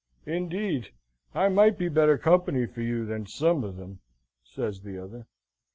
[0.25, 0.93] "Indeed
[1.35, 3.99] I might be better company for you than some of them,"
[4.43, 5.27] says the other.